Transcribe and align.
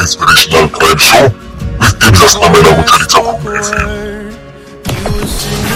Inspirational 0.00 0.66
Drive 0.68 0.98
Show 0.98 1.24
with 1.24 2.00
Dibs 2.00 2.20
Asnamela 2.24 2.84
kuTalita 2.88 3.52
FM. 3.60 4.32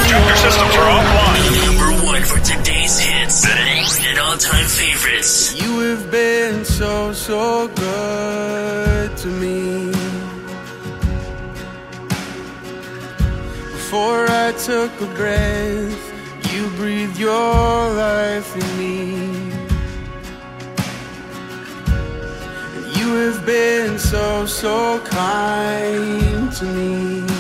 Your 0.09 0.37
systems 0.37 0.75
are 0.81 0.89
offline. 0.97 1.45
Number 1.67 2.07
one 2.07 2.23
for 2.23 2.41
today's 2.41 2.99
hits 2.99 3.45
and 3.45 4.19
all-time 4.19 4.67
favorites. 4.67 5.55
You 5.61 5.79
have 5.81 6.11
been 6.11 6.65
so, 6.65 7.13
so 7.13 7.69
good 7.69 9.17
to 9.19 9.29
me. 9.29 9.93
Before 13.73 14.27
I 14.31 14.53
took 14.53 14.91
a 15.03 15.07
breath, 15.15 16.55
you 16.55 16.69
breathed 16.77 17.19
your 17.19 17.91
life 17.93 18.57
in 18.57 18.79
me. 18.79 19.54
Have 23.15 23.47
been 23.47 23.99
so, 23.99 24.47
so 24.47 25.01
kind 25.01 26.53
to 26.53 26.65
me. 26.65 27.34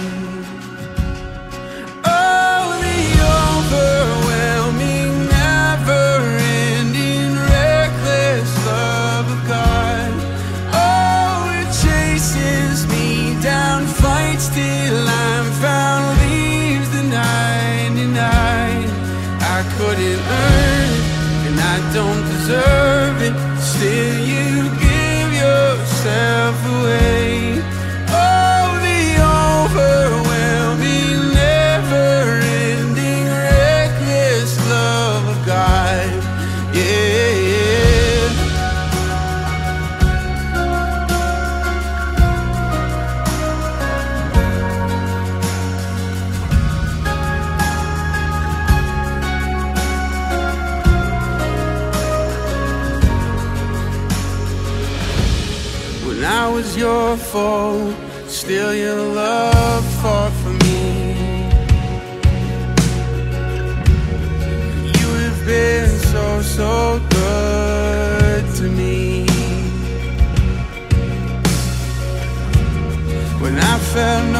So, 66.56 67.00
good 67.10 68.44
to 68.54 68.62
me. 68.62 69.26
When 73.40 73.58
I 73.58 73.78
felt 73.92 74.33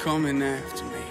coming 0.00 0.42
after 0.42 0.84
me. 0.84 1.04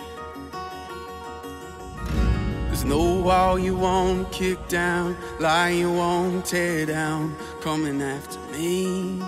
There's 2.66 2.86
no 2.86 3.22
wall 3.22 3.60
you 3.60 3.76
won't 3.76 4.32
kick 4.32 4.58
down, 4.68 5.16
lie 5.40 5.70
you 5.70 5.92
won't 5.92 6.44
tear 6.46 6.88
down, 6.88 7.36
coming 7.62 8.02
after 8.02 8.40
me. 8.52 9.20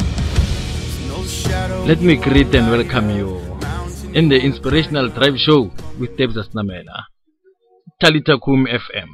There's 0.00 1.08
no 1.08 1.22
shadow 1.24 1.84
Let 1.84 2.00
me 2.00 2.14
you 2.14 2.20
greet 2.20 2.46
won't 2.46 2.54
and 2.54 2.66
light 2.66 2.78
welcome 2.78 3.10
up, 3.10 3.16
you 3.16 3.26
mountain 3.60 4.16
in 4.16 4.28
the 4.28 4.40
Inspirational 4.40 5.08
Drive 5.08 5.38
Show 5.38 5.70
with 6.00 6.16
Debs 6.16 6.48
Namela. 6.52 7.04
Talita 8.02 8.40
Kum 8.40 8.66
FM. 8.66 9.10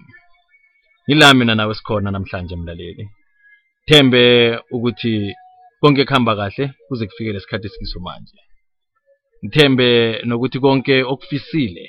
Yilami 1.09 1.39
mina 1.39 1.55
nawe 1.55 1.75
sikhona 1.75 2.11
namhlanje 2.11 2.57
mlaleli. 2.57 3.11
Thembe 3.87 4.59
ukuthi 4.71 5.35
konke 5.81 6.05
kuhamba 6.05 6.37
kahle 6.37 6.73
kuze 6.89 7.07
kufike 7.07 7.33
lesikhathi 7.33 7.67
esikiso 7.67 8.01
manje. 8.01 8.48
Nokuthi 10.25 10.59
konke 10.61 11.03
okufisile 11.03 11.85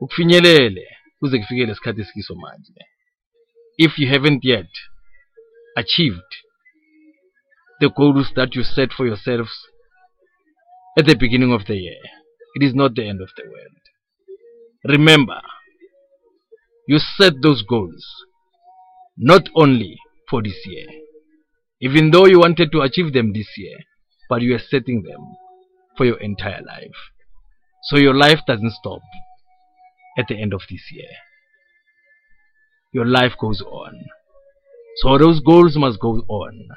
ukufinyelele 0.00 0.86
kuze 1.18 1.36
esikiso 1.38 2.34
manje. 2.34 2.82
If 3.78 3.98
you 3.98 4.08
haven't 4.08 4.44
yet 4.44 4.72
achieved 5.76 6.30
the 7.80 7.88
goals 7.88 8.32
that 8.34 8.54
you 8.54 8.62
set 8.62 8.92
for 8.92 9.06
yourselves 9.06 9.50
at 10.98 11.06
the 11.06 11.16
beginning 11.16 11.52
of 11.52 11.64
the 11.66 11.74
year. 11.74 12.02
It 12.54 12.62
is 12.62 12.74
not 12.74 12.94
the 12.94 13.08
end 13.08 13.20
of 13.20 13.30
the 13.36 13.44
world. 13.44 13.82
Remember, 14.84 15.40
you 16.86 16.98
set 16.98 17.34
those 17.42 17.62
goals 17.62 18.04
not 19.16 19.48
only 19.54 19.96
for 20.28 20.42
this 20.42 20.60
year, 20.66 20.86
even 21.80 22.10
though 22.10 22.26
you 22.26 22.40
wanted 22.40 22.70
to 22.72 22.82
achieve 22.82 23.12
them 23.12 23.32
this 23.32 23.48
year, 23.56 23.78
but 24.28 24.42
you 24.42 24.54
are 24.54 24.62
setting 24.70 25.02
them 25.02 25.20
for 25.96 26.04
your 26.04 26.20
entire 26.20 26.62
life. 26.62 26.96
So 27.84 27.96
your 27.96 28.14
life 28.14 28.40
doesn't 28.46 28.72
stop 28.72 29.02
at 30.18 30.26
the 30.28 30.40
end 30.40 30.52
of 30.52 30.62
this 30.70 30.82
year. 30.92 31.10
Your 32.92 33.06
life 33.06 33.32
goes 33.40 33.62
on. 33.62 34.04
So 34.96 35.16
those 35.18 35.40
goals 35.40 35.76
must 35.76 35.98
go 36.00 36.22
on. 36.28 36.68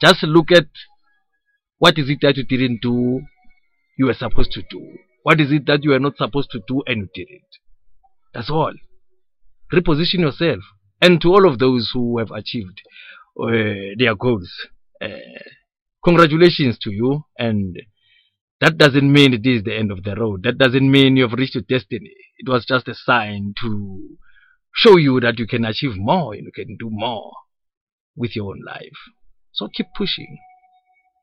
Just 0.00 0.22
look 0.24 0.52
at 0.52 0.66
what 1.78 1.98
is 1.98 2.10
it 2.10 2.18
that 2.22 2.36
you 2.36 2.44
didn't 2.44 2.80
do 2.82 3.22
you 3.98 4.06
were 4.06 4.14
supposed 4.14 4.52
to 4.52 4.62
do? 4.70 4.98
What 5.22 5.40
is 5.40 5.52
it 5.52 5.66
that 5.66 5.84
you 5.84 5.92
are 5.92 5.98
not 5.98 6.16
supposed 6.16 6.50
to 6.52 6.60
do 6.66 6.82
and 6.86 7.02
you 7.02 7.08
did 7.14 7.28
it? 7.30 7.42
That's 8.34 8.50
all. 8.50 8.72
Reposition 9.72 10.20
yourself. 10.20 10.60
And 11.00 11.20
to 11.22 11.28
all 11.28 11.48
of 11.48 11.58
those 11.58 11.90
who 11.92 12.18
have 12.18 12.30
achieved 12.30 12.80
uh, 13.40 13.94
their 13.98 14.14
goals, 14.14 14.50
uh, 15.00 15.08
congratulations 16.04 16.78
to 16.82 16.90
you. 16.90 17.24
And 17.38 17.76
that 18.62 18.78
doesn't 18.78 19.12
mean 19.12 19.34
it 19.34 19.44
is 19.44 19.64
the 19.64 19.76
end 19.76 19.90
of 19.90 20.04
the 20.04 20.14
road. 20.14 20.44
That 20.44 20.56
doesn't 20.56 20.88
mean 20.88 21.16
you 21.16 21.24
have 21.24 21.36
reached 21.36 21.56
your 21.56 21.64
destiny. 21.68 22.14
It 22.38 22.48
was 22.48 22.64
just 22.64 22.86
a 22.86 22.94
sign 22.94 23.54
to 23.60 24.16
show 24.72 24.96
you 24.98 25.18
that 25.18 25.40
you 25.40 25.48
can 25.48 25.64
achieve 25.64 25.96
more 25.96 26.32
and 26.34 26.44
you 26.44 26.52
can 26.52 26.76
do 26.78 26.88
more 26.88 27.32
with 28.14 28.36
your 28.36 28.50
own 28.50 28.60
life. 28.64 29.00
So 29.50 29.68
keep 29.74 29.86
pushing. 29.96 30.38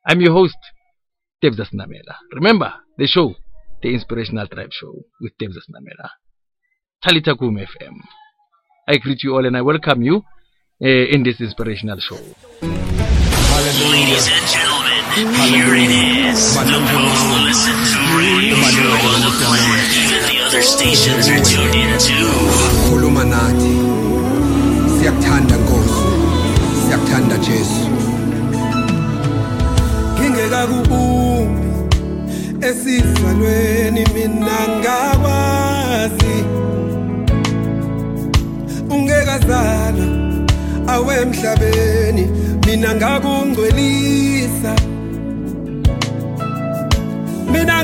I'm 0.05 0.19
your 0.19 0.33
host, 0.33 0.57
Debs 1.41 1.55
Namela. 1.73 2.15
Remember 2.33 2.73
the 2.97 3.07
show, 3.07 3.35
the 3.81 3.93
Inspirational 3.93 4.47
Drive 4.47 4.71
Show 4.73 4.93
with 5.21 5.31
Debs 5.39 5.65
Namela. 5.73 6.09
Talita 7.01 7.39
Kum 7.39 7.55
FM. 7.55 8.01
I 8.85 8.97
greet 8.97 9.23
you 9.23 9.35
all 9.35 9.45
and 9.45 9.55
I 9.55 9.61
welcome 9.61 10.01
you 10.01 10.17
uh, 10.83 10.87
in 10.87 11.23
this 11.23 11.39
inspirational 11.39 11.99
show. 11.99 12.19
Ladies 12.61 14.27
and 14.27 14.47
gentlemen, 14.47 14.88
here 15.15 15.75
it 15.75 15.89
is. 15.91 16.55
The 16.55 16.63
most 16.63 17.25
listened 17.45 17.83
to 17.91 17.99
radio 18.17 18.55
show 18.69 18.93
on 19.09 19.19
the 19.25 19.31
planet. 19.41 19.89
Even 19.97 20.21
the 20.29 20.37
other 20.45 20.61
stations 20.61 21.27
are 21.29 21.43
tuned 21.43 21.75
in 21.75 21.91
too. 21.99 22.29
khuluma 22.85 23.23
nathi 23.23 23.73
siyakuthanda 24.99 25.55
nkosi. 25.57 26.09
Siyakuthanda 26.85 27.37
jesu. 27.37 27.89
Ngingekakubumbi 30.19 31.67
esizalweni 32.67 34.03
mina 34.13 34.57
ngakwazi. 34.79 36.35
Ungekazala 38.89 40.05
awe 40.87 41.15
emhlabeni 41.21 42.27
mina 42.65 42.95
ngakungcwelisa. 42.95 44.75
Mina 47.51 47.83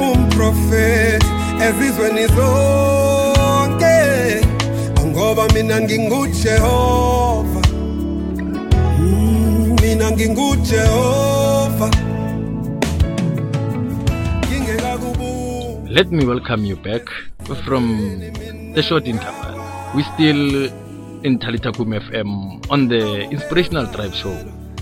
umprofeti 0.00 1.26
ezizweni 1.66 2.26
zonke. 2.26 3.96
Ngoba 5.06 5.48
mina 5.54 5.80
ngingujehova. 5.80 7.60
Mina 9.82 10.10
ngingujehova. 10.10 11.90
Let 15.88 16.12
me 16.12 16.24
welcome 16.24 16.64
you 16.64 16.76
back 16.76 17.02
from 17.64 18.20
the 18.74 18.82
short 18.82 19.06
interval. 19.06 19.60
We 19.94 20.04
still 20.14 20.66
in 21.24 21.38
Talitakum 21.38 21.98
FM 22.00 22.70
on 22.70 22.88
the 22.88 23.28
Inspirational 23.30 23.86
Drive 23.86 24.14
Show 24.14 24.36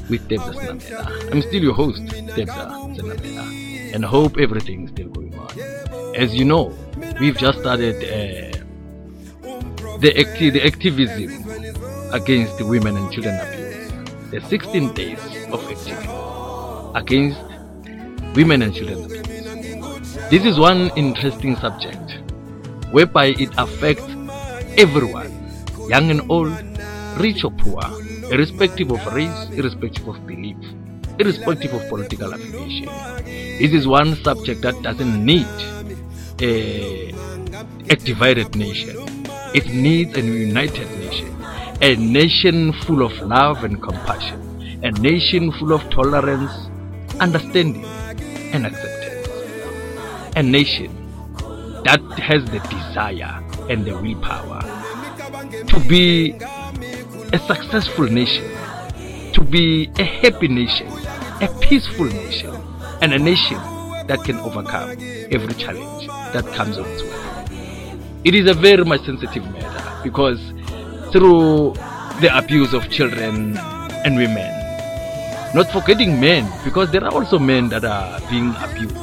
with 0.08 0.28
Debza 0.28 0.52
Senamela. 0.54 1.32
I'm 1.32 1.42
still 1.42 1.62
your 1.62 1.74
host, 1.74 2.02
Debza 2.02 2.96
Senamela, 2.96 3.94
and 3.94 4.04
hope 4.04 4.38
everything's 4.38 4.90
still 4.90 5.08
going 5.08 5.34
on. 5.38 5.50
As 6.16 6.34
you 6.34 6.44
know, 6.44 6.72
we've 7.20 7.36
just 7.36 7.60
started 7.60 7.96
uh, 7.96 8.58
the, 9.98 10.12
acti- 10.18 10.50
the 10.50 10.64
activism 10.64 11.44
against 12.12 12.60
women 12.62 12.96
and 12.96 13.12
children 13.12 13.38
abuse. 13.40 13.92
The 14.30 14.40
16 14.40 14.94
days 14.94 15.18
of 15.52 15.62
activism 15.70 16.96
against 16.96 17.40
women 18.34 18.62
and 18.62 18.74
children 18.74 19.04
abuse. 19.04 19.18
This 20.30 20.44
is 20.44 20.58
one 20.58 20.90
interesting 20.96 21.56
subject 21.56 22.20
whereby 22.90 23.26
it 23.38 23.50
affects 23.58 24.04
everyone, 24.76 25.32
young 25.88 26.10
and 26.10 26.22
old, 26.30 26.52
rich 27.16 27.44
or 27.44 27.50
poor, 27.50 27.80
irrespective 28.30 28.90
of 28.90 29.04
race, 29.14 29.50
irrespective 29.50 30.06
of 30.08 30.26
belief, 30.26 30.56
irrespective 31.18 31.72
of 31.74 31.88
political 31.88 32.32
affiliation. 32.32 32.86
This 33.24 33.72
is 33.72 33.86
one 33.86 34.14
subject 34.22 34.62
that 34.62 34.80
doesn't 34.82 35.24
need 35.24 35.46
a, 36.40 37.10
a 37.90 37.96
divided 37.96 38.54
nation. 38.54 38.96
It 39.54 39.66
needs 39.66 40.16
a 40.16 40.20
united 40.20 40.90
nation, 40.98 41.34
a 41.80 41.96
nation 41.96 42.72
full 42.84 43.02
of 43.02 43.12
love 43.22 43.64
and 43.64 43.82
compassion, 43.82 44.80
a 44.82 44.90
nation 44.90 45.52
full 45.52 45.72
of 45.72 45.88
tolerance, 45.90 46.52
understanding, 47.20 47.84
and 48.52 48.66
acceptance 48.66 48.98
a 50.38 50.42
nation 50.42 50.94
that 51.82 52.00
has 52.20 52.44
the 52.44 52.60
desire 52.70 53.42
and 53.68 53.84
the 53.84 53.92
willpower 53.98 54.60
to 55.66 55.80
be 55.88 56.32
a 57.32 57.38
successful 57.38 58.06
nation, 58.06 58.44
to 59.32 59.42
be 59.42 59.90
a 59.98 60.04
happy 60.04 60.48
nation, 60.48 60.88
a 61.42 61.48
peaceful 61.60 62.06
nation, 62.06 62.54
and 63.02 63.12
a 63.12 63.18
nation 63.18 63.58
that 64.06 64.18
can 64.24 64.36
overcome 64.36 64.90
every 65.30 65.54
challenge 65.54 66.06
that 66.32 66.46
comes 66.54 66.78
on 66.78 66.86
its 66.88 67.02
way. 67.02 68.08
It 68.24 68.34
is 68.34 68.50
a 68.50 68.54
very 68.54 68.84
much 68.84 69.04
sensitive 69.04 69.44
matter 69.52 70.00
because 70.02 70.40
through 71.12 71.74
the 72.20 72.30
abuse 72.36 72.72
of 72.72 72.88
children 72.90 73.56
and 74.04 74.16
women, 74.16 74.54
not 75.54 75.70
forgetting 75.70 76.20
men, 76.20 76.50
because 76.64 76.90
there 76.90 77.04
are 77.04 77.12
also 77.12 77.38
men 77.38 77.68
that 77.68 77.84
are 77.84 78.20
being 78.28 78.54
abused 78.56 78.96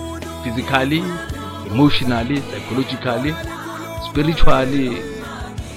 physically, 0.43 0.99
emotionally, 1.67 2.37
psychologically, 2.37 3.33
spiritually, 4.09 4.99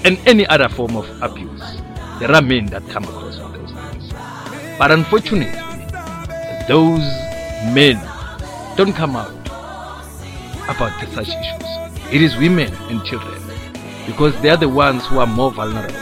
and 0.05 0.19
any 0.27 0.45
other 0.47 0.69
form 0.69 0.95
of 0.95 1.05
abuse. 1.21 1.81
There 2.19 2.31
are 2.33 2.41
men 2.41 2.65
that 2.65 2.85
come 2.89 3.05
across 3.05 3.37
those 3.37 3.71
things. 3.71 4.11
But 4.77 4.91
unfortunately, 4.91 5.53
those 6.67 6.99
men 7.73 7.95
don't 8.75 8.91
come 8.91 9.15
out 9.15 9.31
about 10.67 10.91
such 11.13 11.29
issues. 11.29 12.13
It 12.13 12.21
is 12.21 12.35
women 12.35 12.73
and 12.89 13.01
children 13.05 13.41
because 14.05 14.39
they 14.41 14.49
are 14.49 14.57
the 14.57 14.67
ones 14.67 15.05
who 15.07 15.19
are 15.19 15.27
more 15.27 15.49
vulnerable 15.49 15.93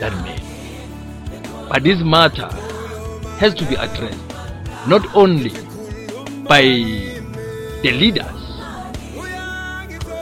than 0.00 0.14
men. 0.22 0.40
But 1.68 1.82
this 1.82 2.00
matter 2.00 2.48
has 3.38 3.52
to 3.56 3.66
be 3.66 3.74
addressed 3.74 4.18
not 4.88 5.14
only 5.14 5.50
by 6.48 6.62
the 7.82 7.92
leaders 7.92 8.24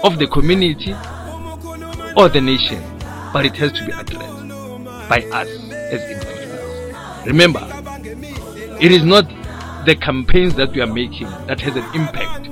of 0.03 0.19
the 0.19 0.27
community 0.33 0.95
or 2.17 2.29
the 2.29 2.41
nation, 2.41 2.83
but 3.33 3.47
it 3.47 3.57
has 3.57 3.71
to 3.73 3.87
be 3.87 3.93
addressed 3.93 4.38
by 5.09 5.23
us 5.33 5.49
as 5.73 6.03
individuals. 6.11 7.27
Remember, 7.27 7.67
it 8.81 8.93
is 8.93 9.05
not 9.05 9.25
the 9.87 9.97
campaigns 9.97 10.55
that 10.55 10.73
we 10.73 10.81
are 10.81 10.87
making 10.87 11.29
that 11.47 11.61
has 11.61 11.77
an 11.77 11.85
impact 11.95 12.49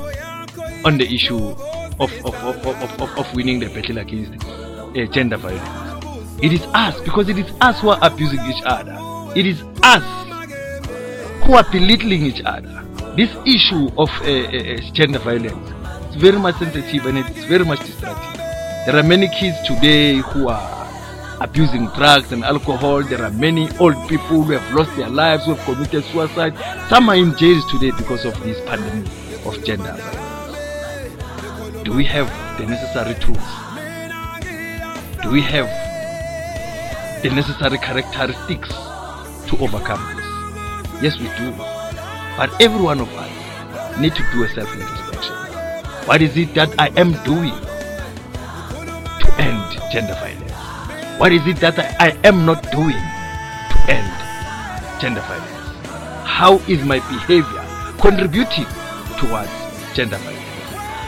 on 0.84 0.98
the 0.98 1.04
issue 1.04 1.36
of, 1.38 2.12
of, 2.24 2.34
of, 2.34 2.66
of, 2.66 3.00
of, 3.00 3.18
of 3.18 3.34
winning 3.34 3.60
the 3.60 3.66
battle 3.66 3.98
against 3.98 4.44
uh, 4.44 5.06
gender 5.12 5.36
violence. 5.36 6.42
It 6.42 6.52
is 6.52 6.62
us, 6.74 7.00
because 7.00 7.28
it 7.28 7.38
is 7.38 7.50
us 7.60 7.80
who 7.80 7.88
are 7.88 7.98
abusing 8.02 8.40
each 8.40 8.62
other. 8.64 8.96
It 9.34 9.46
is 9.46 9.62
us 9.82 10.04
who 11.44 11.54
are 11.54 11.64
belittling 11.70 12.26
each 12.26 12.42
other. 12.44 12.84
This 13.16 13.30
issue 13.46 13.88
of 13.96 14.10
uh, 14.20 14.24
uh, 14.24 14.74
uh, 14.76 14.92
gender 14.92 15.18
violence 15.18 15.70
is 16.14 16.20
very 16.20 16.38
much 16.38 16.56
sensitive 16.56 17.06
and 17.06 17.18
it's 17.18 17.44
very 17.44 17.64
much 17.64 17.80
destructive. 17.80 18.36
There 18.86 18.96
are 18.96 19.02
many 19.02 19.28
kids 19.28 19.56
today 19.66 20.16
who 20.16 20.48
are 20.48 20.75
abusing 21.40 21.86
drugs 21.96 22.32
and 22.32 22.44
alcohol. 22.44 23.02
There 23.02 23.22
are 23.22 23.30
many 23.30 23.68
old 23.78 23.96
people 24.08 24.42
who 24.42 24.52
have 24.52 24.74
lost 24.74 24.96
their 24.96 25.08
lives, 25.08 25.44
who 25.44 25.54
have 25.54 25.64
committed 25.64 26.04
suicide. 26.04 26.54
Some 26.88 27.08
are 27.08 27.16
in 27.16 27.36
jails 27.36 27.64
today 27.70 27.90
because 27.96 28.24
of 28.24 28.40
this 28.42 28.60
pandemic 28.66 29.06
of 29.44 29.62
gender 29.64 29.92
violence. 29.92 31.84
Do 31.84 31.92
we 31.94 32.04
have 32.04 32.28
the 32.58 32.66
necessary 32.66 33.14
tools? 33.20 33.38
Do 35.22 35.30
we 35.30 35.42
have 35.42 35.68
the 37.22 37.30
necessary 37.30 37.78
characteristics 37.78 38.68
to 38.68 39.56
overcome 39.60 40.02
this? 40.16 40.26
Yes, 41.02 41.18
we 41.18 41.28
do. 41.36 41.52
But 42.36 42.50
every 42.60 42.80
one 42.80 43.00
of 43.00 43.08
us 43.14 43.98
need 43.98 44.14
to 44.14 44.22
do 44.32 44.44
a 44.44 44.48
self-introspection. 44.48 45.34
What 46.06 46.22
is 46.22 46.36
it 46.36 46.54
that 46.54 46.74
I 46.78 46.88
am 46.96 47.12
doing 47.24 47.54
to 49.20 49.34
end 49.38 49.80
gender 49.90 50.14
violence? 50.14 50.45
What 51.18 51.32
is 51.32 51.46
it 51.46 51.56
that 51.60 51.78
I, 51.98 52.10
am 52.28 52.44
not 52.44 52.70
doing 52.70 52.92
to 52.92 53.76
end 53.88 55.00
gender 55.00 55.22
violence? 55.22 55.48
How 56.28 56.58
is 56.68 56.84
my 56.84 56.98
behavior 57.08 57.64
contributing 57.98 58.66
towards 59.16 59.48
gender 59.96 60.18
violence? 60.18 60.44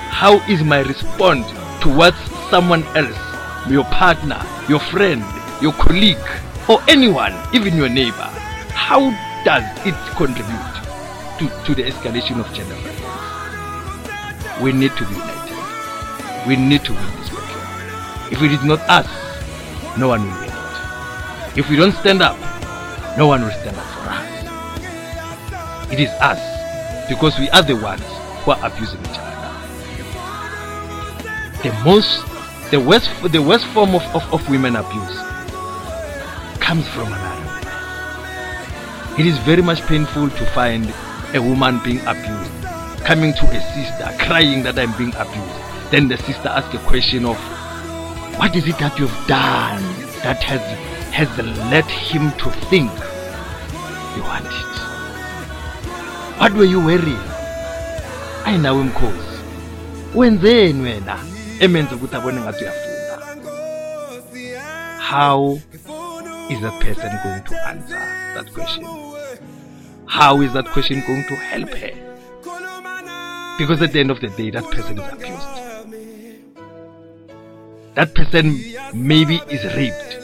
How 0.09 0.41
is 0.49 0.65
my 0.65 0.81
response 0.81 1.47
towards 1.83 2.17
someone 2.49 2.85
else, 2.97 3.21
your 3.69 3.85
partner, 3.93 4.41
your 4.67 4.81
friend, 4.81 5.23
your 5.61 5.73
colleague, 5.75 6.17
or 6.71 6.81
anyone, 6.89 7.35
even 7.53 7.77
your 7.77 7.91
neighbor? 7.91 8.33
How 8.73 9.11
does 9.45 9.65
it 9.85 9.95
contribute 10.17 10.73
to, 11.37 11.53
to 11.67 11.75
the 11.75 11.83
escalation 11.85 12.41
of 12.41 12.51
gender 12.55 12.77
violence? 12.77 14.63
We 14.63 14.73
need 14.73 14.93
to 14.97 15.05
be 15.05 15.13
united. 15.13 16.49
We 16.49 16.57
need 16.57 16.83
to 16.85 16.95
win 16.95 17.17
this 17.21 17.29
battle. 17.29 18.33
If 18.33 18.41
it 18.41 18.53
is 18.53 18.65
not 18.65 18.81
us, 18.89 19.28
no 19.99 20.09
one 20.09 20.23
will 20.23 20.41
win 20.41 20.49
it. 20.49 21.59
If 21.59 21.69
we 21.69 21.77
don't 21.77 21.93
stand 21.93 22.23
up, 22.23 22.39
no 23.19 23.27
one 23.27 23.43
will 23.43 23.51
stand 23.51 23.77
up 23.77 23.87
for 23.87 24.11
us. 24.11 25.93
It 25.93 26.01
is 26.01 26.11
us 26.21 26.39
because 27.09 27.39
we 27.39 27.51
are 27.51 27.63
the 27.63 27.77
ones 27.77 28.03
who 28.45 28.53
are 28.53 28.67
abusing 28.67 29.01
each 29.01 29.19
other. 29.19 29.29
The 31.63 31.73
most, 31.85 32.23
the 32.71 32.79
worst, 32.79 33.11
the 33.33 33.43
worst 33.43 33.67
form 33.69 33.95
of, 33.95 34.03
of, 34.15 34.23
of 34.33 34.49
women 34.49 34.77
abuse 34.77 35.19
comes 36.61 36.87
from 36.89 37.09
another. 37.09 37.39
It 39.19 39.27
is 39.27 39.37
very 39.39 39.63
much 39.63 39.81
painful 39.83 40.31
to 40.31 40.47
find 40.55 40.95
a 41.35 41.43
woman 41.43 41.81
being 41.83 41.99
abused, 42.07 42.53
coming 43.05 43.33
to 43.35 43.47
a 43.47 43.61
sister, 43.75 44.25
crying 44.25 44.63
that 44.63 44.79
I'm 44.79 44.97
being 44.97 45.15
abused. 45.17 45.91
Then 45.91 46.07
the 46.07 46.19
sister 46.19 46.49
asks 46.49 46.73
a 46.75 46.79
question 46.87 47.25
of, 47.25 47.37
What 48.39 48.57
is 48.57 48.67
it 48.67 48.79
that 48.79 48.99
you've 48.99 49.27
done 49.27 49.83
that 50.23 50.43
has 50.43 50.61
has 51.19 51.29
led 51.71 51.85
him 51.85 52.31
to 52.39 52.51
think 52.71 52.91
you 54.15 54.23
want 54.23 54.47
it. 54.47 54.75
What 56.39 56.53
were 56.53 56.65
you 56.65 56.81
wearing? 56.85 57.19
I 58.45 58.57
know 58.57 58.75
Ayinawe 58.75 58.85
mkhosi. 58.85 59.39
Wenzeni 60.15 60.83
wena 60.83 61.19
emenza 61.61 61.95
ukuthi 61.95 62.17
abone 62.17 62.41
ngathi 62.41 62.65
uyafunda? 62.65 63.19
How 65.01 65.61
is 66.51 66.61
that 66.61 66.81
person 66.81 67.11
going 67.25 67.43
to 67.43 67.69
answer 67.69 67.99
that 68.35 68.53
question? 68.53 68.87
How 70.07 70.43
is 70.43 70.53
that 70.53 70.69
question 70.73 71.03
going 71.07 71.25
to 71.29 71.35
help 71.35 71.71
her? 71.71 71.93
Because 73.59 73.83
at 73.83 73.93
the 73.93 74.01
end 74.01 74.11
of 74.11 74.21
the 74.21 74.29
day, 74.29 74.51
that 74.51 74.65
person 74.71 74.99
is 74.99 75.13
abused. 75.13 75.58
That 77.99 78.15
person 78.15 78.63
maybe 78.95 79.43
is 79.51 79.65
raped. 79.75 80.23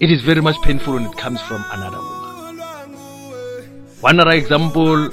It 0.00 0.10
is 0.10 0.22
very 0.22 0.40
much 0.40 0.56
painful 0.62 0.94
when 0.94 1.04
it 1.04 1.14
comes 1.18 1.42
from 1.42 1.62
another 1.72 1.98
woman. 1.98 2.56
One 4.00 4.18
other 4.18 4.30
example 4.30 5.10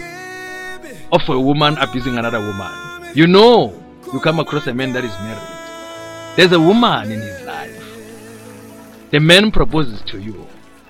of 1.12 1.22
a 1.28 1.38
woman 1.38 1.76
abusing 1.78 2.18
another 2.18 2.40
woman. 2.40 2.72
You 3.18 3.28
know, 3.28 3.84
you 4.14 4.22
come 4.22 4.40
across 4.40 4.66
a 4.68 4.74
man 4.74 4.94
that 4.94 5.04
is 5.04 5.12
married. 5.20 6.38
There's 6.38 6.54
a 6.54 6.60
woman 6.62 7.12
in 7.12 7.20
his 7.20 7.42
life. 7.42 7.84
The 9.12 9.20
man 9.20 9.52
proposes 9.52 10.02
to 10.08 10.22
you. 10.22 10.48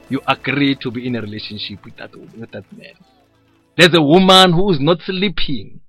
You 0.09 0.21
agree 0.27 0.75
to 0.75 0.91
be 0.91 1.07
in 1.07 1.15
a 1.15 1.21
relationship 1.21 1.83
with 1.83 1.97
that, 1.97 2.15
with 2.15 2.51
that 2.51 2.71
man. 2.71 2.93
There's 3.75 3.95
a 3.95 4.01
woman 4.03 4.53
who 4.53 4.71
is 4.71 4.79
not 4.79 4.99
sleeping. 5.01 5.81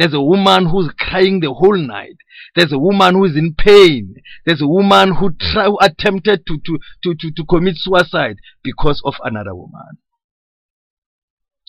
There's 0.00 0.14
a 0.14 0.22
woman 0.22 0.64
who's 0.64 0.90
crying 0.98 1.40
the 1.40 1.52
whole 1.52 1.76
night. 1.76 2.16
There's 2.56 2.72
a 2.72 2.78
woman 2.78 3.16
who 3.16 3.26
is 3.26 3.36
in 3.36 3.54
pain. 3.54 4.14
There's 4.46 4.62
a 4.62 4.66
woman 4.66 5.14
who, 5.14 5.30
try, 5.38 5.66
who 5.66 5.76
attempted 5.78 6.46
to, 6.46 6.58
to, 6.58 6.78
to, 7.02 7.14
to, 7.14 7.30
to 7.32 7.44
commit 7.44 7.74
suicide 7.76 8.36
because 8.62 9.02
of 9.04 9.12
another 9.22 9.54
woman. 9.54 9.98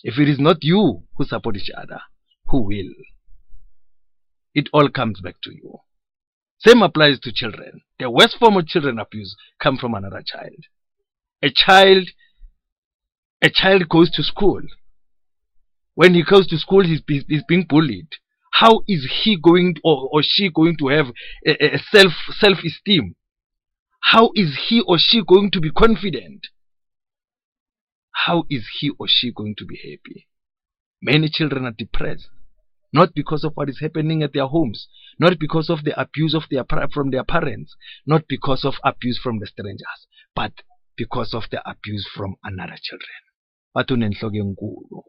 If 0.02 0.18
it 0.18 0.30
is 0.30 0.38
not 0.38 0.64
you 0.64 1.02
who 1.14 1.24
support 1.26 1.58
each 1.58 1.68
other, 1.76 2.00
who 2.46 2.62
will? 2.62 2.94
It 4.54 4.70
all 4.72 4.88
comes 4.88 5.20
back 5.20 5.34
to 5.42 5.50
you. 5.52 5.80
Same 6.56 6.80
applies 6.80 7.20
to 7.20 7.32
children. 7.34 7.82
The 7.98 8.10
worst 8.10 8.38
form 8.38 8.56
of 8.56 8.66
children 8.66 8.98
abuse 8.98 9.36
come 9.62 9.76
from 9.76 9.92
another 9.92 10.22
child. 10.24 10.64
A 11.42 11.50
child, 11.54 12.08
a 13.42 13.50
child 13.50 13.90
goes 13.90 14.10
to 14.12 14.22
school. 14.22 14.62
When 15.94 16.14
he 16.14 16.22
goes 16.24 16.46
to 16.46 16.56
school, 16.56 16.82
he's 16.82 17.02
he's 17.06 17.44
being 17.46 17.66
bullied. 17.68 18.08
How 18.52 18.82
is 18.86 19.10
he 19.24 19.36
going 19.36 19.76
or, 19.82 20.08
or 20.12 20.22
she 20.22 20.50
going 20.50 20.76
to 20.78 20.88
have 20.88 21.06
a, 21.46 21.74
a 21.74 21.78
self 21.90 22.12
self 22.38 22.58
esteem? 22.64 23.14
How 24.00 24.30
is 24.34 24.58
he 24.68 24.82
or 24.86 24.98
she 24.98 25.22
going 25.24 25.50
to 25.52 25.60
be 25.60 25.70
confident? 25.70 26.48
How 28.12 28.44
is 28.50 28.68
he 28.78 28.90
or 28.98 29.06
she 29.08 29.32
going 29.32 29.54
to 29.58 29.64
be 29.64 29.76
happy? 29.76 30.28
Many 31.00 31.28
children 31.28 31.64
are 31.64 31.72
depressed, 31.76 32.28
not 32.92 33.14
because 33.14 33.42
of 33.42 33.52
what 33.54 33.68
is 33.68 33.80
happening 33.80 34.22
at 34.22 34.32
their 34.32 34.46
homes, 34.46 34.86
not 35.18 35.38
because 35.38 35.70
of 35.70 35.82
the 35.84 35.98
abuse 35.98 36.34
of 36.34 36.44
their 36.50 36.64
from 36.92 37.10
their 37.10 37.24
parents, 37.24 37.74
not 38.06 38.28
because 38.28 38.64
of 38.64 38.74
abuse 38.84 39.18
from 39.18 39.38
the 39.38 39.46
strangers, 39.46 40.06
but 40.36 40.52
because 40.96 41.32
of 41.32 41.44
the 41.50 41.68
abuse 41.68 42.06
from 42.14 42.36
another 42.44 42.76
children. 42.80 43.22
Batho 43.74 43.96
nenhloko 43.96 44.36
enkulu. 44.36 45.02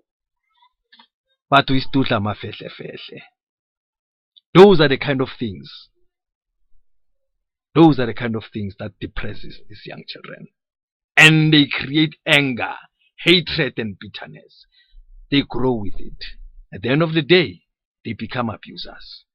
Batho 1.52 1.76
isituhla 1.76 2.18
amafehlefehle. 2.18 3.22
Those 4.54 4.80
are 4.80 4.88
the 4.88 4.98
kind 4.98 5.22
of 5.22 5.30
things. 5.38 5.90
Those 7.76 8.00
are 8.00 8.06
the 8.06 8.14
kind 8.14 8.36
of 8.36 8.44
things 8.54 8.76
that 8.80 9.00
depresses 9.00 9.60
these 9.68 9.82
young 9.86 10.04
children. 10.08 10.48
And 11.18 11.54
they 11.54 11.68
create 11.72 12.16
anger, 12.26 12.76
hatred 13.24 13.74
and 13.78 13.98
bitterness. 14.00 14.66
They 15.32 15.42
grow 15.48 15.74
with 15.74 15.96
it. 15.98 16.24
At 16.72 16.84
the 16.84 16.90
end 16.90 17.02
of 17.02 17.14
the 17.14 17.24
day, 17.24 17.62
they 18.06 18.14
become 18.14 18.50
abusers. 18.50 19.26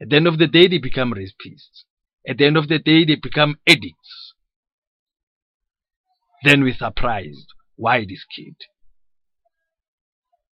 At 0.00 0.08
the 0.08 0.16
end 0.16 0.26
of 0.26 0.38
the 0.38 0.48
day, 0.48 0.66
they 0.66 0.78
become 0.78 1.12
rapists. 1.12 1.84
At 2.26 2.38
the 2.38 2.46
end 2.46 2.56
of 2.56 2.68
the 2.68 2.78
day, 2.78 3.04
they 3.04 3.16
become 3.16 3.56
addicts. 3.68 4.34
Then 6.42 6.62
we're 6.62 6.74
surprised. 6.74 7.46
Why 7.76 8.00
this 8.00 8.24
kid? 8.24 8.56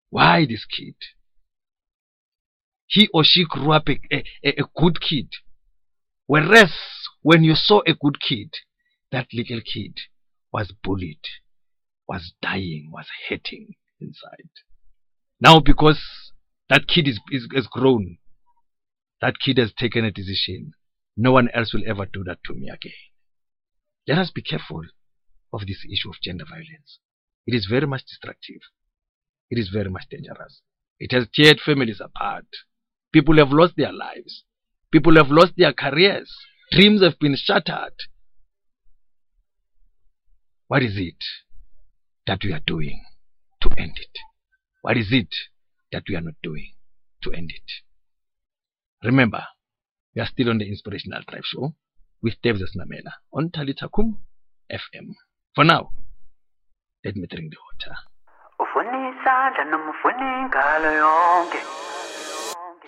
Why 0.10 0.46
this 0.46 0.66
kid? 0.66 0.96
He 2.90 3.08
or 3.14 3.24
she 3.24 3.46
grew 3.48 3.72
up 3.72 3.88
a, 3.88 4.00
a, 4.12 4.24
a 4.44 4.64
good 4.76 5.00
kid. 5.00 5.28
Whereas 6.26 6.74
when 7.22 7.44
you 7.44 7.54
saw 7.56 7.82
a 7.86 7.94
good 7.94 8.20
kid, 8.20 8.50
that 9.12 9.28
little 9.32 9.62
kid 9.62 9.94
was 10.52 10.74
bullied, 10.84 11.22
was 12.08 12.34
dying, 12.42 12.90
was 12.92 13.06
hurting 13.30 13.76
inside. 14.02 14.50
Now 15.40 15.60
because 15.60 16.00
that 16.70 16.88
kid 16.88 17.08
is, 17.08 17.20
is, 17.32 17.48
is 17.54 17.68
grown, 17.68 18.18
that 19.22 19.36
kid 19.44 19.60
has 19.60 19.72
taken 19.78 20.04
a 20.04 20.12
decision. 20.12 20.74
No 21.16 21.32
one 21.32 21.50
else 21.54 21.74
will 21.74 21.84
ever 21.88 22.08
do 22.12 22.24
that 22.26 22.40
to 22.46 22.54
me 22.54 22.70
again. 22.70 22.92
Let 24.08 24.18
us 24.18 24.32
be 24.32 24.42
careful 24.42 24.82
of 25.54 25.62
this 25.62 25.86
issue 25.86 26.10
of 26.10 26.16
gender 26.24 26.46
violence. 26.50 27.00
It 27.46 27.54
is 27.54 27.68
very 27.70 27.86
much 27.86 28.06
destructive. 28.06 28.62
It 29.52 29.60
is 29.60 29.70
very 29.70 29.90
much 29.90 30.06
dangerous. 30.10 30.62
It 31.00 31.12
has 31.12 31.28
teared 31.28 31.60
families 31.60 32.02
apart. 32.04 32.46
People 33.12 33.38
have 33.38 33.52
lost 33.52 33.74
their 33.76 33.92
lives. 33.92 34.44
People 34.92 35.16
have 35.16 35.30
lost 35.30 35.54
their 35.58 35.74
careers. 35.74 36.32
Dreams 36.72 37.02
have 37.02 37.18
been 37.20 37.36
shattered. 37.36 37.94
What 40.68 40.84
is 40.84 40.98
it 40.98 41.24
that 42.28 42.40
we 42.44 42.54
are 42.54 42.62
doing 42.66 43.04
to 43.62 43.70
end 43.78 43.94
it? 43.98 44.20
What 44.82 44.98
is 44.98 45.08
it 45.12 45.34
that 45.92 46.04
we 46.08 46.16
are 46.16 46.22
not 46.22 46.36
doing 46.44 46.72
to 47.24 47.32
end 47.32 47.52
it? 47.52 47.72
Remember, 49.04 49.44
we 50.16 50.22
are 50.22 50.28
still 50.28 50.50
on 50.50 50.60
the 50.60 50.68
Inspirational 50.68 51.22
Drive 51.28 51.44
Show 51.46 51.74
with 52.22 52.36
Devzas 52.44 52.76
Namela 52.78 53.14
on 53.34 53.50
Talitakum 53.50 54.18
FM. 54.72 55.16
For 55.56 55.64
now, 55.64 55.90
let 57.04 57.16
me 57.16 57.26
drink 57.28 57.52
the 57.52 57.58
water. 57.66 57.96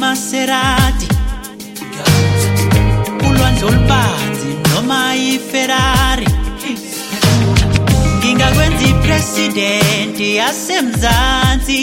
imaserati 0.00 1.08
ulwandle 3.28 3.64
olubanzi 3.68 4.48
noma 4.72 5.00
iferrari. 5.16 6.26
Ngingakwenza 8.18 8.84
ipresidenti 8.92 10.26
yasemzansi. 10.40 11.82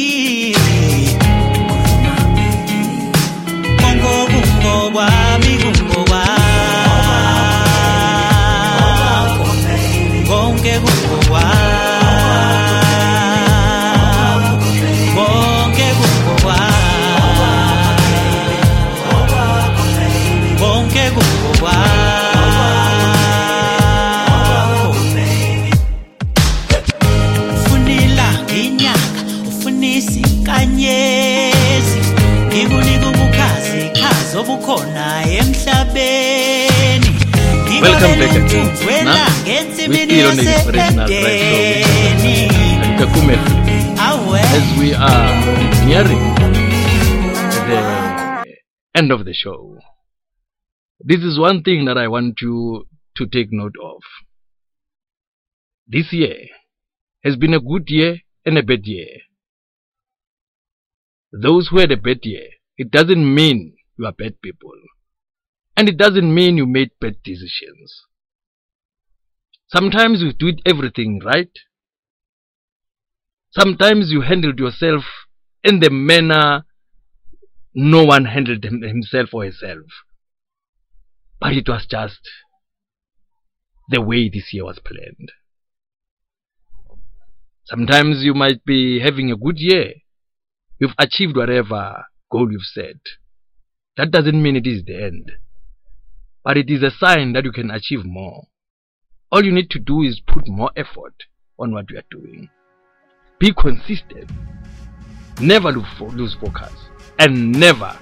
Konke 3.82 4.14
kungokwami 4.32 5.54
obukhona 34.48 35.08
emhlabeni 35.40 37.12
Welcome 37.82 38.20
back 38.20 38.36
again. 38.36 39.06
Now, 39.06 39.28
we 39.44 39.52
ensimini 39.52 40.06
still 40.06 40.30
on 40.30 40.36
the 40.38 40.44
Inspirational 40.44 41.08
Drive 41.08 41.48
Show 41.48 41.64
yasedeni 41.68 42.34
with 42.34 42.52
Talitakum 42.80 43.28
FM. 43.30 43.68
As 44.58 44.68
we 44.80 44.94
are 44.94 45.32
nearing 45.86 46.24
the 47.68 47.80
end 48.96 49.12
of 49.12 49.26
the 49.26 49.34
show. 49.34 49.78
This 51.00 51.20
is 51.20 51.38
one 51.38 51.62
thing 51.62 51.86
that 51.86 51.98
I 51.98 52.08
want 52.08 52.42
you 52.42 52.88
to 53.18 53.26
take 53.28 53.52
note 53.52 53.76
of. 53.84 54.02
This 55.88 56.14
year 56.14 56.48
has 57.24 57.36
been 57.36 57.54
a 57.54 57.60
good 57.60 57.90
year 57.90 58.22
and 58.46 58.58
a 58.58 58.64
bad 58.64 58.86
year. 58.86 59.08
Those 61.34 61.68
who 61.68 61.80
had 61.80 61.92
a 61.92 61.98
bad 61.98 62.20
year, 62.24 62.48
it 62.78 62.90
doesn't 62.92 63.36
mean 63.36 63.77
you 63.98 64.06
are 64.06 64.12
bad 64.12 64.42
people. 64.42 64.74
And 65.76 65.88
it 65.90 65.98
doesn't 65.98 66.34
mean 66.34 66.58
you 66.58 66.66
made 66.66 66.92
bad 67.00 67.18
decisions. 67.24 68.04
Sometimes 69.68 70.22
you 70.22 70.34
did 70.34 70.62
everything 70.66 71.20
right. 71.24 71.52
Sometimes 73.52 74.12
you 74.12 74.22
handled 74.22 74.60
yourself 74.60 75.04
in 75.64 75.80
the 75.80 75.90
manner 75.90 76.64
no 77.80 78.04
one 78.04 78.26
handled 78.26 78.64
himself 78.64 79.30
or 79.34 79.46
herself. 79.46 79.86
But 81.40 81.54
it 81.54 81.70
was 81.70 81.86
just 81.90 82.20
the 83.90 84.02
way 84.02 84.30
this 84.30 84.52
year 84.52 84.66
was 84.66 84.80
planned. 84.84 85.32
Sometimes 87.66 88.24
you 88.24 88.34
might 88.34 88.66
be 88.66 89.00
having 89.00 89.32
a 89.32 89.36
good 89.36 89.60
year. 89.60 89.94
You've 90.80 90.96
achieved 90.98 91.38
whatever 91.38 92.06
goal 92.32 92.52
you've 92.52 92.64
set. 92.64 92.98
That 93.98 94.12
doesn't 94.12 94.42
mean 94.42 94.56
it 94.56 94.68
is 94.68 94.86
the 94.86 95.04
end. 95.04 95.32
But 96.44 96.56
it 96.56 96.70
is 96.70 96.84
a 96.84 96.92
sign 96.92 97.34
that 97.34 97.46
you 97.46 97.52
can 97.52 97.72
achieve 97.72 98.06
more. 98.06 98.44
All 99.32 99.44
you 99.44 99.52
need 99.52 99.72
to 99.72 99.80
do 99.80 100.04
is 100.04 100.22
put 100.26 100.48
more 100.48 100.70
effort 100.76 101.16
on 101.58 101.74
what 101.74 101.90
you 101.90 101.98
are 101.98 102.04
doing. 102.12 102.50
Be 103.40 103.52
consistent. 103.54 104.30
Never 105.42 105.72
lose 105.72 105.88
fo- 105.98 106.10
lose 106.10 106.36
focus. 106.40 106.74
And 107.18 107.52
never, 107.60 107.98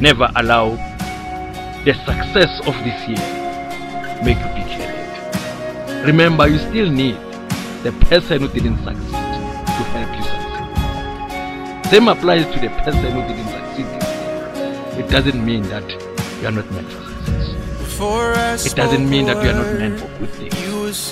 never 0.00 0.28
allow 0.36 0.76
the 1.84 1.92
success 2.06 2.60
of 2.66 2.74
this 2.84 3.08
year 3.08 4.22
make 4.24 4.38
you 4.38 4.50
big 4.54 4.70
headed. 4.78 6.06
Remember, 6.06 6.46
you 6.48 6.58
still 6.58 6.88
need 6.88 7.16
the 7.82 7.92
person 8.08 8.42
who 8.42 8.48
didn't 8.48 8.78
succeed 8.84 9.10
to 9.10 9.82
help 9.92 10.10
you 10.16 10.22
succeed. 10.22 11.90
Same 11.90 12.08
applies 12.08 12.46
to 12.54 12.60
the 12.60 12.68
person 12.82 13.10
who 13.12 13.22
didn't. 13.22 13.55
It 14.98 15.08
doesn't 15.10 15.44
mean 15.44 15.62
that 15.64 15.84
you 16.40 16.48
are 16.48 16.52
not 16.52 16.70
meant 16.72 16.90
for 16.92 18.34
success. 18.34 18.66
It 18.66 18.76
doesn't 18.76 19.08
mean 19.08 19.26
that 19.26 19.42
you 19.42 19.50
are 19.50 19.54
not 19.54 19.78
meant 19.78 20.00
for 20.00 20.08
good 20.18 20.30
things. 20.30 20.54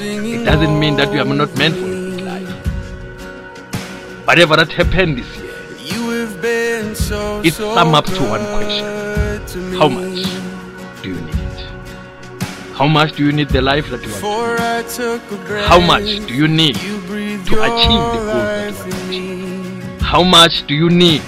It 0.00 0.44
doesn't 0.44 0.78
mean 0.78 0.96
that 0.96 1.12
you 1.12 1.20
are 1.20 1.24
not 1.24 1.56
meant 1.58 1.74
for 1.76 1.84
a 1.84 1.88
good 1.88 2.20
life. 2.22 2.48
Whatever 4.26 4.56
that 4.56 4.72
happened 4.72 5.18
this 5.18 5.36
year, 5.36 5.50
You 5.94 6.08
have 6.20 6.40
been 6.40 6.94
so, 6.94 7.40
it 7.44 7.54
so 7.54 7.74
sum 7.74 7.94
up 7.94 8.06
to 8.06 8.22
one 8.34 8.44
question. 8.56 8.84
to. 9.52 9.78
How 9.78 9.88
much 9.88 10.24
do 11.02 11.08
you 11.10 11.20
need? 11.20 11.34
How 12.74 12.86
much 12.86 13.12
do 13.16 13.24
you 13.24 13.32
need 13.32 13.48
the 13.50 13.62
life 13.62 13.88
that 13.90 14.02
you 14.02 14.08
want? 14.10 14.20
Before 14.22 14.56
I 14.60 14.82
took 14.82 15.22
a 15.30 15.36
breath, 15.46 15.68
How 15.68 15.78
much 15.80 16.08
do 16.26 16.34
you 16.34 16.48
need 16.48 16.76
to 16.76 17.62
achieve 17.62 18.04
the 18.14 18.22
goals 18.24 18.26
that 18.26 18.86
you 18.86 18.94
want 18.94 19.00
to 19.00 19.04
me. 19.08 20.00
How 20.00 20.22
much 20.22 20.66
do 20.66 20.74
you 20.74 20.88
need 20.88 21.22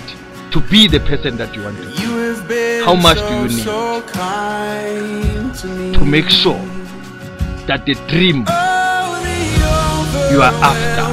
to 0.52 0.60
be 0.60 0.88
the 0.88 1.00
person 1.00 1.36
that 1.36 1.54
you 1.54 1.62
want 1.62 1.76
to 1.78 1.84
be? 1.90 2.05
You 2.48 2.84
How 2.84 2.94
much 2.94 3.18
do 3.18 3.24
you 3.34 3.48
need 3.48 3.64
so 3.64 4.00
kind 4.02 5.54
to 5.56 5.66
me. 5.66 5.92
To 5.94 6.04
make 6.04 6.28
sure 6.30 6.60
that 7.66 7.84
the 7.86 7.94
dream 8.06 8.44
Oh, 8.48 8.52
you 10.30 10.40
are 10.42 10.54
after 10.62 11.06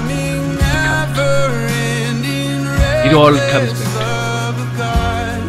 never-ending 1.34 2.66
It 3.08 3.14
all 3.14 3.34
comes 3.52 3.74
back 3.74 4.56
to 4.58 4.66
God. 4.78 5.42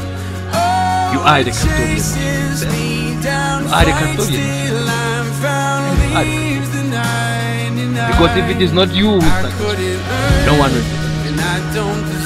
you 1.13 1.21
are 1.21 1.43
the 1.45 1.51
custodian. 1.51 1.77
of 1.77 1.85
oh, 1.85 1.95
Chases 1.95 2.65
yourself. 2.65 2.73
me 2.73 3.21
You 3.21 3.73
are 3.77 3.85
the 3.85 3.93
custodian. 3.93 4.89
I'm 4.89 5.27
found, 5.45 6.01
And 6.01 6.29
you 6.33 6.61
are 6.61 6.67
the 6.73 6.83
99. 6.89 8.11
Because 8.11 8.33
if 8.39 8.47
it 8.57 8.61
is 8.63 8.73
not 8.73 8.89
you 8.95 9.11
who 9.11 9.19
I 9.21 9.43
succeeds, 9.43 9.61
couldn't 9.61 10.01
earn 10.01 10.47
no 10.47 10.55
one 10.59 10.73
will 10.73 11.04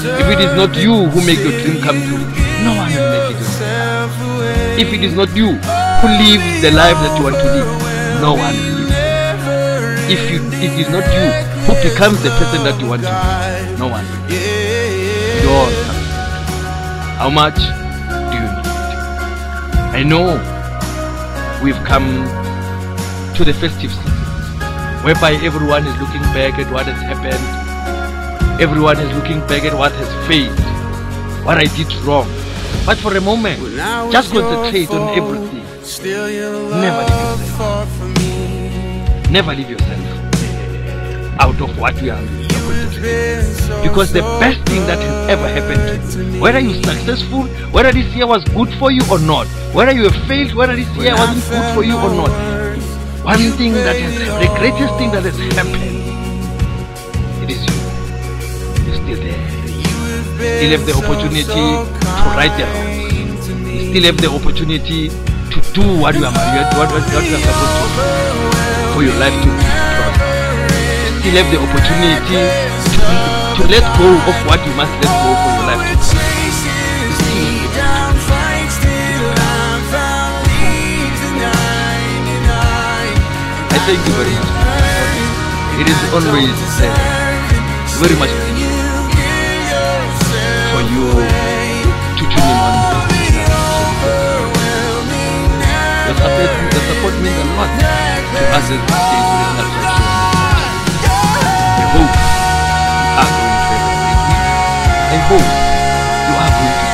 If 0.01 0.27
it 0.31 0.39
is 0.39 0.55
not 0.55 0.75
you 0.77 1.07
who 1.11 1.19
make 1.25 1.39
your 1.39 1.51
dream 1.59 1.81
come 1.81 1.99
true, 2.07 2.23
no 2.63 2.71
one 2.79 2.87
will 2.87 3.09
make 3.11 3.35
it. 3.35 4.79
If 4.79 4.93
it 4.93 5.03
is 5.03 5.13
not 5.13 5.35
you 5.35 5.59
who 5.59 6.07
live 6.07 6.41
the 6.61 6.71
life 6.71 6.95
that 7.03 7.17
you 7.17 7.23
want 7.25 7.35
to 7.35 7.43
live, 7.43 7.67
no 8.21 8.31
one 8.33 8.55
will 8.55 8.87
live. 8.87 10.09
If 10.09 10.31
you, 10.31 10.39
it 10.63 10.71
is 10.79 10.89
not 10.89 11.03
you 11.11 11.27
who 11.67 11.73
becomes 11.83 12.23
the 12.23 12.29
person 12.29 12.63
that 12.63 12.79
you 12.79 12.87
want 12.87 13.01
to 13.03 13.11
be, 13.11 13.77
no 13.77 13.87
one 13.89 14.05
will. 14.07 14.25
It 14.31 15.45
all. 15.51 15.71
How 17.19 17.29
much 17.29 17.57
do 17.57 18.35
you 18.39 18.47
need? 18.47 18.79
I 19.99 20.03
know 20.07 20.39
we've 21.61 21.83
come 21.83 22.07
to 23.35 23.43
the 23.43 23.53
festive 23.53 23.91
season 23.91 24.13
whereby 25.03 25.33
everyone 25.43 25.85
is 25.85 25.99
looking 25.99 26.21
back 26.31 26.57
at 26.57 26.71
what 26.71 26.85
has 26.85 27.01
happened. 27.01 27.48
Everyone 28.59 28.99
is 28.99 29.15
looking 29.15 29.39
back 29.47 29.63
at 29.63 29.73
what 29.73 29.93
has 29.93 30.27
failed, 30.27 30.59
what 31.45 31.57
I 31.57 31.63
did 31.77 31.91
wrong. 32.03 32.27
But 32.85 32.97
for 32.97 33.15
a 33.15 33.21
moment, 33.21 33.61
was 33.61 33.73
just 34.11 34.31
concentrate 34.31 34.89
on 34.91 35.17
everything. 35.17 35.63
Never 36.81 37.03
leave 37.03 37.19
yourself. 37.19 37.57
fought 37.57 37.87
for 37.87 38.05
me. 38.19 39.31
Never 39.31 39.55
leave 39.55 39.69
yourself 39.69 40.19
out 41.39 41.61
of 41.61 41.77
what 41.79 41.95
you 42.03 42.11
are 42.11 42.21
You 42.21 42.27
have 42.27 43.01
been 43.01 43.45
so, 43.45 43.81
Because 43.81 44.11
the 44.11 44.21
best 44.43 44.59
thing 44.67 44.85
that 44.87 44.99
has 44.99 45.29
ever 45.29 45.47
happened 45.47 46.11
to 46.11 46.25
you, 46.25 46.41
whether 46.41 46.59
you're 46.59 46.83
successful, 46.83 47.43
whether 47.71 47.91
this 47.93 48.13
year 48.13 48.27
was 48.27 48.43
good 48.43 48.73
for 48.73 48.91
you 48.91 49.01
or 49.09 49.19
not, 49.19 49.47
whether 49.73 49.93
you 49.93 50.03
have 50.03 50.27
failed, 50.27 50.53
whether 50.53 50.75
this 50.75 50.89
year 50.97 51.15
wasn't 51.15 51.47
good 51.49 51.75
for 51.75 51.83
you 51.83 51.95
or 51.95 52.11
not, 52.13 52.31
one 53.23 53.39
thing 53.55 53.73
that 53.73 53.95
has 53.95 54.19
the 54.43 54.53
greatest 54.59 54.93
thing 54.97 55.11
that 55.11 55.23
has 55.23 55.37
happened, 55.55 55.98
Still 60.39 60.71
have 60.71 60.85
the 60.87 60.93
opportunity 60.95 61.43
to 61.43 61.63
right 62.39 62.53
the 62.55 62.63
me. 63.59 63.75
You 63.75 63.91
still 63.91 64.05
have 64.07 64.15
the 64.23 64.29
opportunity 64.31 65.09
to 65.11 65.57
do 65.75 65.83
what 65.99 66.15
you 66.15 66.23
are, 66.23 66.31
what, 66.31 66.87
what, 66.95 67.03
what 67.11 67.23
you 67.27 67.35
are 67.35 67.43
supposed 67.43 67.75
to 67.75 67.91
do 67.91 68.07
for 68.95 69.03
your 69.03 69.19
life 69.19 69.35
to 69.35 69.49
be 69.51 69.67
prosper. 69.99 70.31
You 71.11 71.19
still 71.19 71.35
have 71.43 71.49
the 71.51 71.59
opportunity 71.59 72.23
to, 72.23 72.39
to 73.59 73.61
let 73.67 73.83
go 73.99 74.07
of 74.15 74.37
what 74.47 74.63
you 74.63 74.71
must 74.79 74.95
let 75.03 75.11
go 75.11 75.29
for 75.43 75.51
your 75.59 75.65
life 75.75 75.83
to 75.91 76.07
the 76.07 76.15
99. 76.15 77.59
Thank 83.83 84.01
you 84.07 84.13
very 84.15 84.35
much. 84.39 84.55
It 85.83 85.87
is 85.91 85.99
always 86.15 86.55
uh, 86.79 86.87
very 87.99 88.15
much 88.15 88.48
you 90.99 91.87
to 92.17 92.23
tune 92.27 92.49
in 92.49 92.59
on 92.59 92.73
the 96.07 96.13
support, 96.15 96.51
the 96.73 96.79
support 96.89 97.15
means 97.23 97.39
a 97.39 97.55
lot 97.55 97.71
to 97.79 98.43
us 98.57 98.67
as 98.67 98.79
the 98.79 98.95
show. 98.99 100.19
I 104.99 105.17
hope 105.27 105.45
you 106.09 106.33
are 106.35 106.51
going 106.55 106.69
to. 106.69 106.89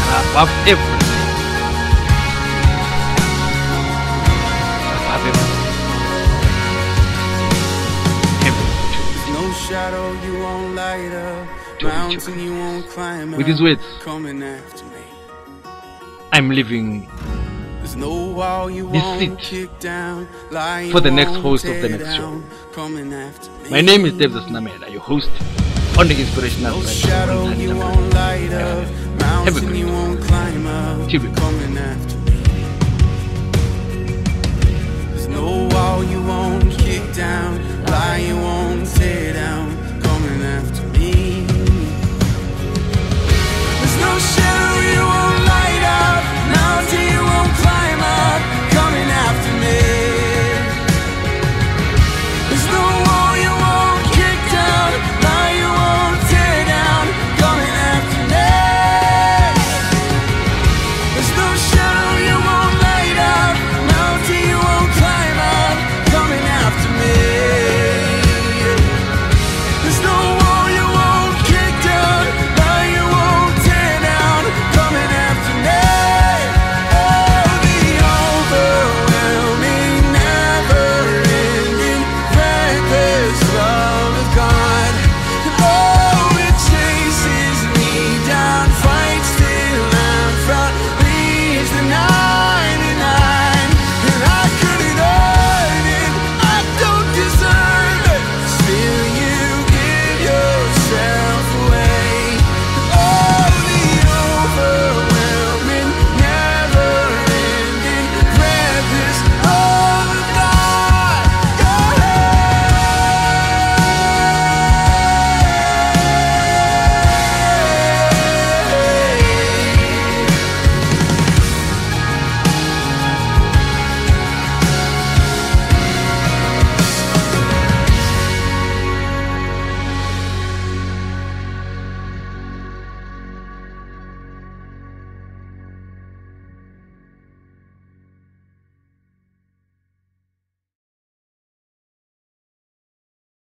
I 0.00 0.34
hope 0.40 0.58
you 0.58 0.74
are 0.74 0.76
going 0.76 0.94
to 0.94 0.99
With 12.96 13.46
his 13.46 13.60
up, 13.60 13.62
words, 13.62 13.82
coming 14.00 14.42
after 14.42 14.84
me. 14.86 14.90
I'm 16.32 16.48
leaving 16.48 17.08
There's 17.78 17.94
no 17.94 18.32
wall 18.32 18.68
you 18.68 18.90
This 18.90 19.00
won't 19.00 19.20
seat 19.20 19.38
kick 19.38 19.78
down, 19.78 20.26
lie 20.50 20.80
you 20.80 20.90
for 20.90 20.98
the 21.00 21.10
next 21.10 21.36
host 21.36 21.64
of 21.66 21.80
the 21.80 21.88
next 21.88 22.16
show. 22.16 22.22
down, 22.22 22.50
coming 22.72 23.12
after 23.12 23.48
me. 23.62 23.70
My 23.70 23.80
name 23.80 24.04
is 24.06 24.14
Devdas 24.14 24.48
Namela, 24.48 24.90
your 24.90 25.02
host 25.02 25.30
on 26.00 26.08
the 26.08 26.18
Inspirational 26.18 26.80
No 26.80 26.86
shadow 26.86 27.48
you 27.50 27.76
won't 27.76 28.12
light 28.12 28.52
up, 28.52 28.88
mountain 29.20 29.66
great 29.66 29.78
you 29.78 29.86
one. 29.86 29.94
won't 29.94 30.20
climb 30.22 30.66
up, 30.66 31.08
Till 31.08 31.22
we 31.22 31.32
coming 31.34 31.78
after 31.78 32.18
me. 32.18 32.32
There's 35.10 35.28
no 35.28 35.68
wall 35.70 36.02
you 36.02 36.20
won't 36.24 36.72
kick 36.78 37.14
down, 37.14 37.84
lie 37.86 38.18
you 38.18 38.34
won't 38.34 38.84
tear 38.96 39.29
guarantee 46.90 47.14
you 47.14 47.22
won't 47.22 47.59